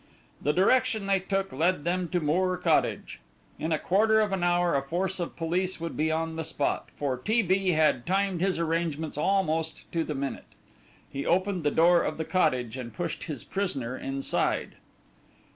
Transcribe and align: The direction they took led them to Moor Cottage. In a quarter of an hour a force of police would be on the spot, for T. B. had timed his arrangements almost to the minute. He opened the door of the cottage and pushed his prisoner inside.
The 0.41 0.51
direction 0.51 1.05
they 1.05 1.19
took 1.19 1.51
led 1.53 1.83
them 1.83 2.09
to 2.09 2.19
Moor 2.19 2.57
Cottage. 2.57 3.19
In 3.59 3.71
a 3.71 3.77
quarter 3.77 4.19
of 4.19 4.31
an 4.33 4.41
hour 4.41 4.73
a 4.73 4.81
force 4.81 5.19
of 5.19 5.35
police 5.35 5.79
would 5.79 5.95
be 5.95 6.11
on 6.11 6.37
the 6.37 6.43
spot, 6.43 6.89
for 6.95 7.17
T. 7.17 7.43
B. 7.43 7.73
had 7.73 8.07
timed 8.07 8.41
his 8.41 8.57
arrangements 8.57 9.15
almost 9.15 9.85
to 9.91 10.03
the 10.03 10.15
minute. 10.15 10.55
He 11.07 11.23
opened 11.23 11.63
the 11.63 11.69
door 11.69 12.01
of 12.01 12.17
the 12.17 12.25
cottage 12.25 12.77
and 12.77 12.91
pushed 12.91 13.25
his 13.25 13.43
prisoner 13.43 13.95
inside. 13.95 14.77